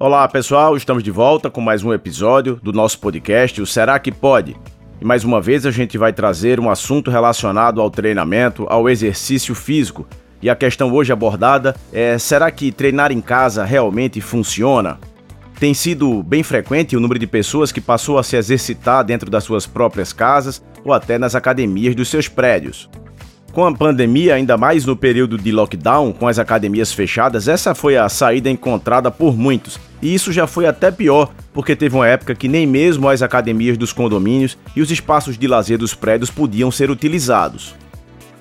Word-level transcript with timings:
Olá 0.00 0.28
pessoal, 0.28 0.76
estamos 0.76 1.02
de 1.02 1.10
volta 1.10 1.50
com 1.50 1.60
mais 1.60 1.82
um 1.82 1.92
episódio 1.92 2.60
do 2.62 2.72
nosso 2.72 3.00
podcast, 3.00 3.60
o 3.60 3.66
Será 3.66 3.98
que 3.98 4.12
Pode? 4.12 4.54
E 5.00 5.04
mais 5.04 5.24
uma 5.24 5.40
vez 5.40 5.66
a 5.66 5.72
gente 5.72 5.98
vai 5.98 6.12
trazer 6.12 6.60
um 6.60 6.70
assunto 6.70 7.10
relacionado 7.10 7.80
ao 7.80 7.90
treinamento, 7.90 8.64
ao 8.68 8.88
exercício 8.88 9.56
físico. 9.56 10.06
E 10.40 10.48
a 10.48 10.54
questão 10.54 10.92
hoje 10.94 11.12
abordada 11.12 11.74
é: 11.92 12.16
será 12.16 12.48
que 12.48 12.70
treinar 12.70 13.10
em 13.10 13.20
casa 13.20 13.64
realmente 13.64 14.20
funciona? 14.20 15.00
Tem 15.58 15.74
sido 15.74 16.22
bem 16.22 16.44
frequente 16.44 16.96
o 16.96 17.00
número 17.00 17.18
de 17.18 17.26
pessoas 17.26 17.72
que 17.72 17.80
passou 17.80 18.20
a 18.20 18.22
se 18.22 18.36
exercitar 18.36 19.04
dentro 19.04 19.28
das 19.28 19.42
suas 19.42 19.66
próprias 19.66 20.12
casas 20.12 20.62
ou 20.84 20.92
até 20.92 21.18
nas 21.18 21.34
academias 21.34 21.96
dos 21.96 22.08
seus 22.08 22.28
prédios. 22.28 22.88
Com 23.52 23.64
a 23.64 23.74
pandemia, 23.74 24.34
ainda 24.34 24.56
mais 24.56 24.84
no 24.84 24.94
período 24.94 25.38
de 25.38 25.50
lockdown, 25.50 26.12
com 26.12 26.28
as 26.28 26.38
academias 26.38 26.92
fechadas, 26.92 27.48
essa 27.48 27.74
foi 27.74 27.96
a 27.96 28.08
saída 28.08 28.50
encontrada 28.50 29.10
por 29.10 29.36
muitos. 29.36 29.80
E 30.00 30.14
isso 30.14 30.32
já 30.32 30.46
foi 30.46 30.66
até 30.66 30.90
pior, 30.90 31.32
porque 31.52 31.74
teve 31.74 31.96
uma 31.96 32.06
época 32.06 32.34
que 32.34 32.46
nem 32.46 32.66
mesmo 32.66 33.08
as 33.08 33.22
academias 33.22 33.76
dos 33.76 33.92
condomínios 33.92 34.56
e 34.76 34.82
os 34.82 34.90
espaços 34.90 35.36
de 35.36 35.48
lazer 35.48 35.78
dos 35.78 35.94
prédios 35.94 36.30
podiam 36.30 36.70
ser 36.70 36.90
utilizados. 36.90 37.74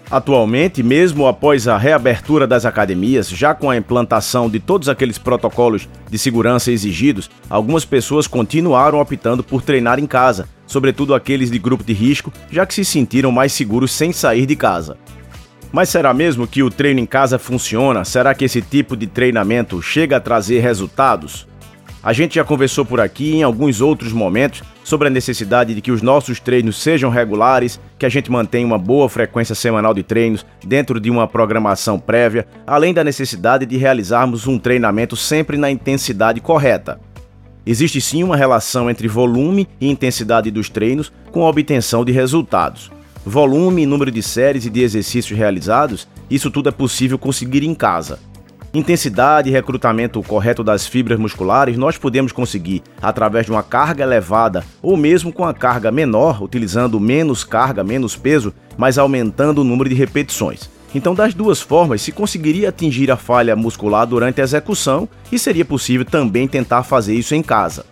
Atualmente, 0.09 0.81
mesmo 0.83 1.27
após 1.27 1.67
a 1.67 1.77
reabertura 1.77 2.47
das 2.47 2.65
academias, 2.65 3.29
já 3.29 3.53
com 3.53 3.69
a 3.69 3.75
implantação 3.75 4.49
de 4.49 4.59
todos 4.59 4.87
aqueles 4.87 5.17
protocolos 5.17 5.87
de 6.09 6.17
segurança 6.17 6.71
exigidos, 6.71 7.29
algumas 7.49 7.83
pessoas 7.83 8.25
continuaram 8.25 9.01
optando 9.01 9.43
por 9.43 9.61
treinar 9.61 9.99
em 9.99 10.07
casa, 10.07 10.47
sobretudo 10.67 11.15
aqueles 11.15 11.49
de 11.49 11.57
grupo 11.57 11.83
de 11.83 11.93
risco, 11.93 12.31
já 12.51 12.65
que 12.65 12.75
se 12.75 12.85
sentiram 12.85 13.31
mais 13.31 13.53
seguros 13.53 13.91
sem 13.91 14.11
sair 14.11 14.45
de 14.45 14.55
casa. 14.55 14.97
Mas 15.71 15.89
será 15.89 16.13
mesmo 16.13 16.47
que 16.47 16.61
o 16.61 16.69
treino 16.69 16.99
em 16.99 17.05
casa 17.05 17.39
funciona? 17.39 18.05
Será 18.05 18.35
que 18.35 18.45
esse 18.45 18.61
tipo 18.61 18.95
de 18.95 19.07
treinamento 19.07 19.81
chega 19.81 20.17
a 20.17 20.21
trazer 20.21 20.59
resultados? 20.59 21.47
A 22.03 22.13
gente 22.13 22.35
já 22.35 22.43
conversou 22.43 22.85
por 22.85 23.01
aqui 23.01 23.35
em 23.35 23.43
alguns 23.43 23.81
outros 23.81 24.13
momentos 24.13 24.63
sobre 24.83 25.09
a 25.09 25.11
necessidade 25.11 25.75
de 25.75 25.81
que 25.81 25.91
os 25.91 26.01
nossos 26.01 26.39
treinos 26.39 26.81
sejam 26.81 27.09
regulares, 27.09 27.81
que 27.99 28.05
a 28.05 28.09
gente 28.09 28.31
mantenha 28.31 28.65
uma 28.65 28.77
boa 28.77 29.09
frequência 29.09 29.53
semanal 29.53 29.93
de 29.93 30.03
treinos 30.03 30.45
dentro 30.65 31.01
de 31.01 31.09
uma 31.09 31.27
programação 31.27 31.99
prévia, 31.99 32.47
além 32.65 32.93
da 32.93 33.03
necessidade 33.03 33.65
de 33.65 33.75
realizarmos 33.75 34.47
um 34.47 34.57
treinamento 34.57 35.17
sempre 35.17 35.57
na 35.57 35.69
intensidade 35.69 36.39
correta. 36.39 36.97
Existe 37.69 37.99
sim 37.99 38.23
uma 38.23 38.37
relação 38.37 38.89
entre 38.89 39.09
volume 39.09 39.67
e 39.81 39.89
intensidade 39.89 40.49
dos 40.49 40.69
treinos 40.69 41.11
com 41.33 41.45
a 41.45 41.49
obtenção 41.49 42.05
de 42.05 42.13
resultados. 42.13 42.89
Volume, 43.25 43.85
número 43.85 44.09
de 44.09 44.23
séries 44.23 44.65
e 44.65 44.69
de 44.69 44.81
exercícios 44.81 45.37
realizados, 45.37 46.07
isso 46.31 46.49
tudo 46.49 46.69
é 46.69 46.71
possível 46.71 47.19
conseguir 47.19 47.63
em 47.63 47.75
casa. 47.75 48.19
Intensidade 48.73 49.49
e 49.49 49.51
recrutamento 49.51 50.23
correto 50.23 50.63
das 50.63 50.87
fibras 50.87 51.19
musculares 51.19 51.77
nós 51.77 51.97
podemos 51.97 52.31
conseguir 52.31 52.83
através 53.01 53.45
de 53.45 53.51
uma 53.51 53.63
carga 53.63 54.05
elevada 54.05 54.63
ou 54.81 54.95
mesmo 54.95 55.33
com 55.33 55.43
a 55.43 55.53
carga 55.53 55.91
menor, 55.91 56.41
utilizando 56.41 56.97
menos 57.01 57.43
carga, 57.43 57.83
menos 57.83 58.15
peso, 58.15 58.53
mas 58.77 58.97
aumentando 58.97 59.59
o 59.59 59.65
número 59.65 59.89
de 59.89 59.95
repetições. 59.95 60.69
Então, 60.97 61.13
das 61.13 61.35
duas 61.35 61.61
formas, 61.61 62.01
se 62.01 62.11
conseguiria 62.11 62.69
atingir 62.69 63.11
a 63.11 63.15
falha 63.15 63.55
muscular 63.55 64.07
durante 64.07 64.41
a 64.41 64.43
execução 64.43 65.07
e 65.31 65.37
seria 65.37 65.63
possível 65.63 66.03
também 66.03 66.47
tentar 66.47 66.81
fazer 66.81 67.13
isso 67.13 67.35
em 67.35 67.43
casa. 67.43 67.85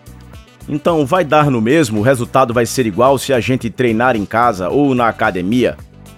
Então, 0.67 1.05
vai 1.05 1.23
dar 1.23 1.51
no 1.51 1.61
mesmo? 1.61 1.99
O 1.99 2.03
resultado 2.03 2.51
vai 2.51 2.65
ser 2.65 2.87
igual 2.87 3.19
se 3.19 3.31
a 3.31 3.39
gente 3.39 3.69
treinar 3.69 4.15
em 4.15 4.25
casa 4.25 4.69
ou 4.69 4.95
na 4.95 5.07
academia? 5.07 5.77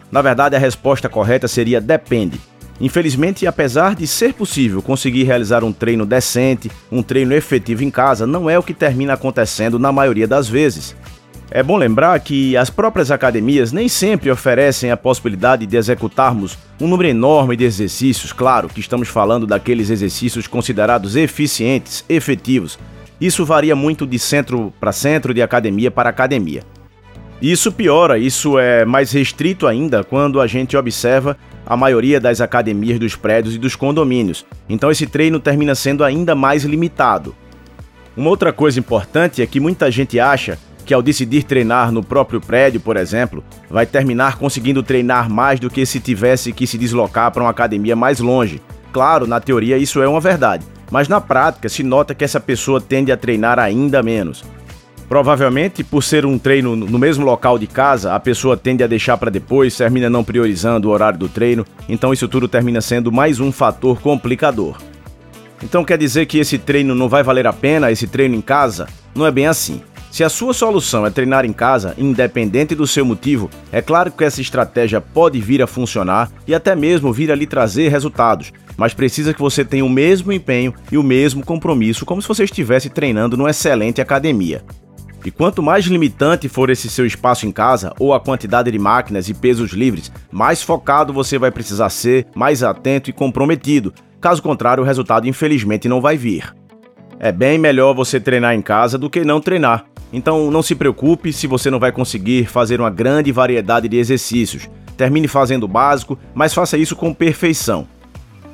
Na 0.10 0.22
verdade, 0.22 0.56
a 0.56 0.60
resposta 0.60 1.10
correta 1.10 1.46
seria 1.46 1.82
depende. 1.82 2.40
Infelizmente, 2.80 3.46
apesar 3.46 3.94
de 3.94 4.08
ser 4.08 4.34
possível 4.34 4.82
conseguir 4.82 5.24
realizar 5.24 5.66
um 5.66 5.74
treino 5.74 6.06
decente, 6.06 6.72
um 6.90 7.04
treino 7.04 7.34
efetivo 7.34 7.84
em 7.84 7.92
casa, 7.92 8.26
não 8.26 8.50
é 8.50 8.58
o 8.58 8.64
que 8.64 8.74
termina 8.74 9.12
acontecendo 9.12 9.78
na 9.78 9.92
maioria 9.92 10.26
das 10.26 10.48
vezes. 10.48 10.96
É 11.50 11.64
bom 11.64 11.78
lembrar 11.78 12.20
que 12.20 12.58
as 12.58 12.70
próprias 12.70 13.10
academias 13.10 13.72
nem 13.72 13.88
sempre 13.88 14.30
oferecem 14.30 14.92
a 14.92 14.98
possibilidade 14.98 15.66
de 15.66 15.78
executarmos 15.78 16.58
um 16.80 16.88
número 16.88 17.08
enorme 17.08 17.56
de 17.56 17.64
exercícios, 17.64 18.34
claro 18.34 18.68
que 18.68 18.82
estamos 18.82 19.08
falando 19.08 19.48
daqueles 19.48 19.90
exercícios 19.90 20.46
considerados 20.46 21.16
eficientes, 21.16 22.04
efetivos. 22.10 22.78
Isso 23.20 23.46
varia 23.46 23.78
muito 23.78 24.06
de 24.06 24.20
centro 24.20 24.74
para 24.78 24.92
centro, 24.92 25.34
de 25.34 25.42
academia 25.42 25.90
para 25.90 26.10
academia. 26.10 26.64
Isso 27.42 27.72
piora, 27.72 28.18
isso 28.18 28.60
é 28.60 28.84
mais 28.84 29.12
restrito 29.14 29.68
ainda 29.68 30.04
quando 30.04 30.42
a 30.42 30.48
gente 30.48 30.76
observa 30.76 31.38
a 31.66 31.78
maioria 31.78 32.20
das 32.20 32.42
academias 32.42 33.00
dos 33.00 33.16
prédios 33.16 33.56
e 33.56 33.60
dos 33.60 33.76
condomínios. 33.76 34.46
Então 34.68 34.92
esse 34.92 35.08
treino 35.08 35.40
termina 35.40 35.76
sendo 35.76 36.04
ainda 36.04 36.36
mais 36.36 36.66
limitado. 36.66 37.34
Uma 38.18 38.30
outra 38.30 38.52
coisa 38.52 38.80
importante 38.80 39.42
é 39.42 39.48
que 39.48 39.60
muita 39.60 39.90
gente 39.90 40.20
acha 40.20 40.58
que 40.88 40.94
ao 40.94 41.02
decidir 41.02 41.44
treinar 41.44 41.92
no 41.92 42.02
próprio 42.02 42.40
prédio, 42.40 42.80
por 42.80 42.96
exemplo, 42.96 43.44
vai 43.70 43.86
terminar 43.86 44.38
conseguindo 44.38 44.82
treinar 44.82 45.30
mais 45.30 45.60
do 45.60 45.70
que 45.70 45.86
se 45.86 46.00
tivesse 46.00 46.54
que 46.54 46.66
se 46.66 46.78
deslocar 46.78 47.30
para 47.30 47.44
uma 47.44 47.50
academia 47.50 47.94
mais 47.94 48.22
longe. 48.22 48.62
Claro, 48.94 49.28
na 49.28 49.42
teoria 49.42 49.78
isso 49.78 50.02
é 50.02 50.08
uma 50.08 50.22
verdade, 50.22 50.66
mas 50.90 51.10
na 51.10 51.20
prática 51.20 51.68
se 51.68 51.84
nota 51.84 52.16
que 52.16 52.24
essa 52.24 52.40
pessoa 52.40 52.80
tende 52.80 53.12
a 53.12 53.18
treinar 53.18 53.60
ainda 53.60 54.02
menos. 54.02 54.46
Provavelmente, 55.10 55.84
por 55.84 56.04
ser 56.04 56.26
um 56.26 56.40
treino 56.40 56.74
no 56.74 56.98
mesmo 56.98 57.26
local 57.26 57.60
de 57.60 57.68
casa, 57.68 58.16
a 58.16 58.20
pessoa 58.20 58.56
tende 58.56 58.82
a 58.82 58.88
deixar 58.88 59.18
para 59.18 59.30
depois, 59.30 59.76
termina 59.76 60.10
não 60.10 60.24
priorizando 60.24 60.88
o 60.88 60.92
horário 60.92 61.20
do 61.20 61.28
treino, 61.28 61.66
então 61.90 62.14
isso 62.14 62.30
tudo 62.30 62.48
termina 62.48 62.80
sendo 62.80 63.12
mais 63.12 63.42
um 63.42 63.52
fator 63.52 64.00
complicador. 64.00 64.78
Então 65.62 65.84
quer 65.84 65.98
dizer 65.98 66.28
que 66.28 66.38
esse 66.38 66.58
treino 66.58 66.96
não 66.96 67.10
vai 67.10 67.24
valer 67.24 67.46
a 67.46 67.52
pena, 67.52 67.92
esse 67.92 68.08
treino 68.08 68.36
em 68.36 68.42
casa? 68.42 68.88
Não 69.14 69.26
é 69.26 69.32
bem 69.32 69.48
assim. 69.48 69.82
Se 70.18 70.24
a 70.24 70.30
sua 70.30 70.52
solução 70.52 71.06
é 71.06 71.12
treinar 71.12 71.46
em 71.46 71.54
casa, 71.54 71.94
independente 71.96 72.74
do 72.74 72.88
seu 72.88 73.06
motivo, 73.06 73.52
é 73.72 73.84
claro 73.84 74.12
que 74.12 74.24
essa 74.24 74.42
estratégia 74.42 75.00
pode 75.00 75.40
vir 75.40 75.62
a 75.62 75.68
funcionar 75.68 76.32
e 76.48 76.56
até 76.56 76.76
mesmo 76.76 77.14
vir 77.14 77.32
a 77.32 77.36
lhe 77.36 77.46
trazer 77.46 77.90
resultados, 77.90 78.52
mas 78.76 78.96
precisa 78.96 79.32
que 79.32 79.40
você 79.40 79.64
tenha 79.64 79.86
o 79.86 79.90
mesmo 79.90 80.34
empenho 80.34 80.74
e 80.92 80.98
o 80.98 81.04
mesmo 81.04 81.46
compromisso 81.46 82.04
como 82.04 82.20
se 82.20 82.28
você 82.28 82.46
estivesse 82.46 82.90
treinando 82.90 83.38
numa 83.38 83.52
excelente 83.52 84.02
academia. 84.02 84.64
E 85.24 85.30
quanto 85.30 85.62
mais 85.62 85.86
limitante 85.86 86.50
for 86.50 86.72
esse 86.72 86.90
seu 86.90 87.06
espaço 87.06 87.46
em 87.46 87.52
casa 87.52 87.94
ou 88.00 88.12
a 88.12 88.20
quantidade 88.20 88.72
de 88.72 88.80
máquinas 88.80 89.30
e 89.30 89.36
pesos 89.36 89.70
livres, 89.70 90.12
mais 90.32 90.64
focado 90.64 91.14
você 91.14 91.38
vai 91.38 91.52
precisar 91.52 91.90
ser, 91.90 92.26
mais 92.36 92.64
atento 92.64 93.12
e 93.12 93.14
comprometido. 93.14 93.94
Caso 94.20 94.42
contrário, 94.42 94.82
o 94.82 94.86
resultado 94.88 95.28
infelizmente 95.28 95.88
não 95.88 96.02
vai 96.02 96.18
vir. 96.18 96.56
É 97.20 97.32
bem 97.32 97.60
melhor 97.60 97.94
você 97.94 98.20
treinar 98.20 98.56
em 98.56 98.64
casa 98.64 98.98
do 98.98 99.12
que 99.12 99.24
não 99.24 99.40
treinar. 99.40 99.86
Então 100.12 100.50
não 100.50 100.62
se 100.62 100.76
preocupe 100.76 101.34
se 101.34 101.48
você 101.48 101.70
não 101.70 101.80
vai 101.80 101.92
conseguir 101.92 102.46
fazer 102.46 102.80
uma 102.80 102.90
grande 102.90 103.32
variedade 103.32 103.88
de 103.88 103.98
exercícios. 103.98 104.70
Termine 104.96 105.28
fazendo 105.28 105.64
o 105.64 105.68
básico, 105.68 106.18
mas 106.34 106.54
faça 106.54 106.78
isso 106.78 106.96
com 106.96 107.14
perfeição. 107.14 107.88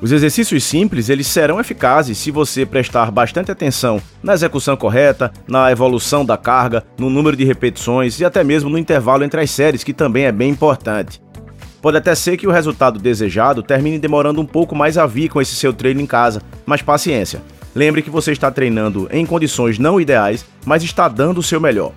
Os 0.00 0.12
exercícios 0.12 0.64
simples 0.64 1.08
eles 1.08 1.26
serão 1.26 1.58
eficazes 1.58 2.18
se 2.18 2.30
você 2.30 2.66
prestar 2.66 3.10
bastante 3.10 3.50
atenção 3.50 4.00
na 4.22 4.34
execução 4.34 4.76
correta, 4.76 5.32
na 5.48 5.70
evolução 5.70 6.26
da 6.26 6.36
carga, 6.36 6.84
no 6.98 7.08
número 7.08 7.36
de 7.36 7.44
repetições 7.44 8.20
e 8.20 8.24
até 8.24 8.44
mesmo 8.44 8.68
no 8.68 8.76
intervalo 8.76 9.24
entre 9.24 9.40
as 9.40 9.50
séries, 9.50 9.84
que 9.84 9.94
também 9.94 10.24
é 10.24 10.32
bem 10.32 10.50
importante. 10.50 11.22
Pode 11.80 11.96
até 11.96 12.14
ser 12.14 12.36
que 12.36 12.46
o 12.46 12.50
resultado 12.50 12.98
desejado 12.98 13.62
termine 13.62 13.98
demorando 13.98 14.40
um 14.40 14.46
pouco 14.46 14.74
mais 14.74 14.98
a 14.98 15.06
vir 15.06 15.28
com 15.28 15.40
esse 15.40 15.54
seu 15.54 15.72
treino 15.72 16.00
em 16.00 16.06
casa, 16.06 16.42
mas 16.66 16.82
paciência. 16.82 17.42
Lembre 17.74 18.02
que 18.02 18.10
você 18.10 18.32
está 18.32 18.50
treinando 18.50 19.08
em 19.10 19.26
condições 19.26 19.78
não 19.78 20.00
ideais, 20.00 20.44
mas 20.64 20.82
está 20.82 21.08
dando 21.08 21.38
o 21.38 21.42
seu 21.42 21.60
melhor. 21.60 21.92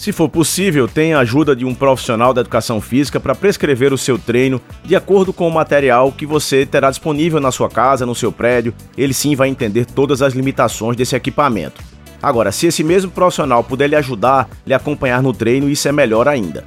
Se 0.00 0.12
for 0.12 0.30
possível, 0.30 0.88
tenha 0.88 1.18
a 1.18 1.20
ajuda 1.20 1.54
de 1.54 1.64
um 1.66 1.74
profissional 1.74 2.32
da 2.32 2.40
educação 2.40 2.80
física 2.80 3.20
para 3.20 3.34
prescrever 3.34 3.92
o 3.92 3.98
seu 3.98 4.18
treino 4.18 4.58
de 4.82 4.96
acordo 4.96 5.30
com 5.30 5.46
o 5.46 5.52
material 5.52 6.10
que 6.10 6.24
você 6.24 6.64
terá 6.64 6.88
disponível 6.88 7.38
na 7.38 7.52
sua 7.52 7.68
casa, 7.68 8.06
no 8.06 8.14
seu 8.14 8.32
prédio. 8.32 8.72
Ele 8.96 9.12
sim 9.12 9.36
vai 9.36 9.50
entender 9.50 9.84
todas 9.84 10.22
as 10.22 10.32
limitações 10.32 10.96
desse 10.96 11.14
equipamento. 11.14 11.82
Agora, 12.22 12.50
se 12.50 12.66
esse 12.66 12.82
mesmo 12.82 13.10
profissional 13.10 13.62
puder 13.62 13.88
lhe 13.88 13.96
ajudar, 13.96 14.48
lhe 14.66 14.72
acompanhar 14.72 15.22
no 15.22 15.34
treino, 15.34 15.68
isso 15.68 15.86
é 15.86 15.92
melhor 15.92 16.26
ainda. 16.28 16.64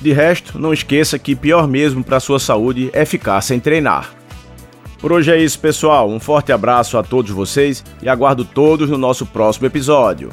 De 0.00 0.12
resto, 0.12 0.56
não 0.56 0.72
esqueça 0.72 1.18
que 1.18 1.34
pior 1.34 1.66
mesmo 1.66 2.04
para 2.04 2.18
a 2.18 2.20
sua 2.20 2.38
saúde 2.38 2.88
é 2.92 3.04
ficar 3.04 3.40
sem 3.40 3.58
treinar. 3.58 4.19
Por 5.00 5.12
hoje 5.12 5.32
é 5.32 5.42
isso, 5.42 5.58
pessoal. 5.58 6.10
Um 6.10 6.20
forte 6.20 6.52
abraço 6.52 6.98
a 6.98 7.02
todos 7.02 7.30
vocês 7.30 7.82
e 8.02 8.08
aguardo 8.08 8.44
todos 8.44 8.90
no 8.90 8.98
nosso 8.98 9.24
próximo 9.24 9.66
episódio. 9.66 10.30